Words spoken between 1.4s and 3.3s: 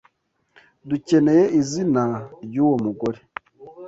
izina ryuwo mugore